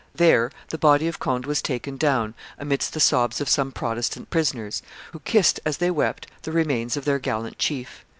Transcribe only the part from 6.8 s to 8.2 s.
of their gallant chief.